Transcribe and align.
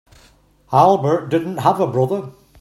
Albert 0.73 1.27
didn't 1.29 1.57
have 1.57 1.79
a 1.79 1.85
brother. 1.85 2.31